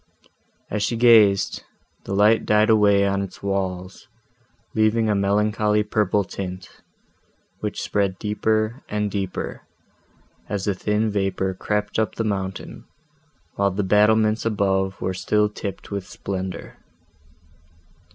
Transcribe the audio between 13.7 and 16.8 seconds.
battlements above were still tipped with splendour.